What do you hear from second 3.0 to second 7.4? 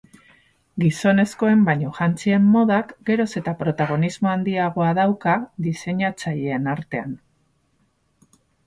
geroz eta protagonismo handiagoa dauka diseinatzaileen artean.